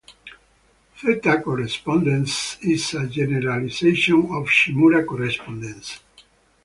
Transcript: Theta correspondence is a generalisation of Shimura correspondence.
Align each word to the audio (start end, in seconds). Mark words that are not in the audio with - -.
Theta 0.95 1.43
correspondence 1.43 2.57
is 2.61 2.95
a 2.95 3.05
generalisation 3.05 4.15
of 4.17 4.47
Shimura 4.47 5.05
correspondence. 5.05 5.99